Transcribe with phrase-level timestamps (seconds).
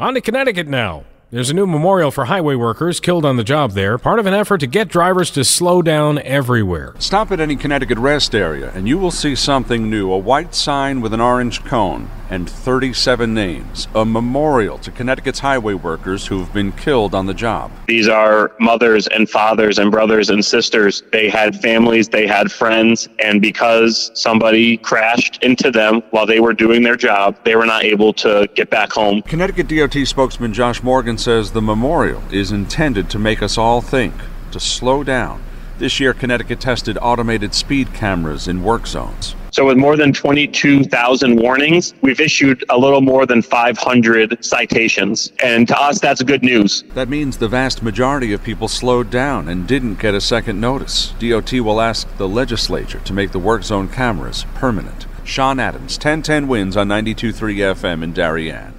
[0.00, 1.02] On to Connecticut now.
[1.32, 4.32] There's a new memorial for highway workers killed on the job there, part of an
[4.32, 6.94] effort to get drivers to slow down everywhere.
[7.00, 11.00] Stop at any Connecticut rest area and you will see something new a white sign
[11.00, 13.88] with an orange cone and 37 names.
[13.94, 17.70] A memorial to Connecticut's highway workers who've been killed on the job.
[17.86, 21.02] These are mothers and fathers and brothers and sisters.
[21.12, 26.52] They had families, they had friends, and because somebody crashed into them while they were
[26.52, 29.22] doing their job, they were not able to get back home.
[29.22, 34.14] Connecticut DOT spokesman Josh Morgan says the memorial is intended to make us all think,
[34.52, 35.42] to slow down.
[35.78, 39.36] This year, Connecticut tested automated speed cameras in work zones.
[39.50, 45.32] So, with more than 22,000 warnings, we've issued a little more than 500 citations.
[45.42, 46.84] And to us, that's good news.
[46.94, 51.12] That means the vast majority of people slowed down and didn't get a second notice.
[51.18, 55.06] DOT will ask the legislature to make the work zone cameras permanent.
[55.24, 58.72] Sean Adams, 1010 wins on 92.3 FM in Darien.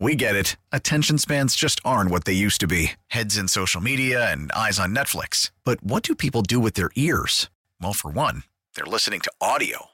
[0.00, 0.56] We get it.
[0.70, 4.78] Attention spans just aren't what they used to be heads in social media and eyes
[4.78, 5.50] on Netflix.
[5.64, 7.48] But what do people do with their ears?
[7.80, 8.42] Well, for one,
[8.74, 9.93] they're listening to audio.